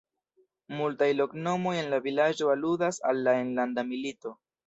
[0.77, 4.35] Multaj loknomoj en la vilaĝo aludas al la enlanda milito.